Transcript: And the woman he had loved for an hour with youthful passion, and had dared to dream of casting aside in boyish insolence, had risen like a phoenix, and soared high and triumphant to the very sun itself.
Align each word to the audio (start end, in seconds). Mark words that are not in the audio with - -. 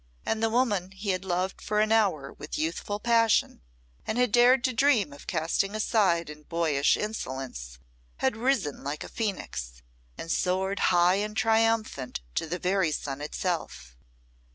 And 0.25 0.41
the 0.41 0.49
woman 0.49 0.89
he 0.93 1.09
had 1.11 1.23
loved 1.23 1.61
for 1.61 1.79
an 1.79 1.91
hour 1.91 2.33
with 2.33 2.57
youthful 2.57 2.99
passion, 2.99 3.61
and 4.03 4.17
had 4.17 4.31
dared 4.31 4.63
to 4.63 4.73
dream 4.73 5.13
of 5.13 5.27
casting 5.27 5.75
aside 5.75 6.27
in 6.27 6.41
boyish 6.41 6.97
insolence, 6.97 7.77
had 8.17 8.35
risen 8.35 8.83
like 8.83 9.03
a 9.03 9.07
phoenix, 9.09 9.83
and 10.17 10.31
soared 10.31 10.79
high 10.89 11.17
and 11.21 11.37
triumphant 11.37 12.21
to 12.33 12.47
the 12.47 12.57
very 12.57 12.91
sun 12.91 13.21
itself. 13.21 13.95